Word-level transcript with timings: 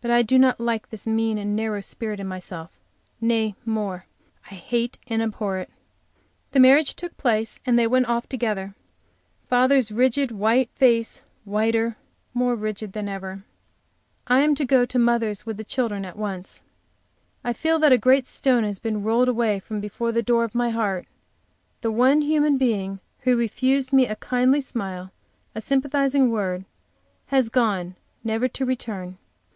But 0.00 0.10
I 0.10 0.22
do 0.22 0.36
not 0.40 0.58
like 0.58 0.90
this 0.90 1.06
mean 1.06 1.38
and 1.38 1.54
narrow 1.54 1.80
spirit 1.80 2.18
in 2.18 2.26
myself; 2.26 2.72
nay 3.20 3.54
more, 3.64 4.06
I 4.50 4.56
hate 4.56 4.98
and 5.06 5.22
abhor 5.22 5.58
it. 5.58 5.70
The 6.50 6.58
marriage 6.58 6.94
took 6.94 7.16
place 7.16 7.60
and 7.64 7.78
they 7.78 7.84
all 7.84 7.92
went 7.92 8.08
off 8.08 8.28
together, 8.28 8.74
father's 9.46 9.92
rigid, 9.92 10.32
white 10.32 10.70
face, 10.74 11.22
whiter, 11.44 11.96
more 12.34 12.56
rigid 12.56 12.92
than 12.92 13.08
ever. 13.08 13.44
I 14.26 14.40
am 14.40 14.56
to 14.56 14.64
go 14.64 14.84
to 14.84 14.98
mother's 14.98 15.46
with 15.46 15.56
the 15.56 15.62
children 15.62 16.04
at 16.04 16.18
once. 16.18 16.62
I 17.44 17.52
feel 17.52 17.78
that 17.78 17.92
a 17.92 17.96
great 17.98 18.26
stone 18.26 18.64
has 18.64 18.80
been 18.80 19.04
rolled 19.04 19.28
away 19.28 19.60
from 19.60 19.78
before 19.78 20.10
the 20.10 20.24
door 20.24 20.42
of 20.42 20.56
my 20.56 20.70
heart; 20.70 21.06
the 21.82 21.92
one 21.92 22.22
human 22.22 22.58
being 22.58 22.98
who 23.20 23.36
refused 23.36 23.92
me 23.92 24.08
a 24.08 24.16
kindly 24.16 24.60
smile, 24.60 25.12
a 25.54 25.60
sympathizing 25.60 26.32
word, 26.32 26.64
has 27.26 27.48
gone, 27.48 27.94
never 28.24 28.48
to 28.48 28.66
return. 28.66 29.18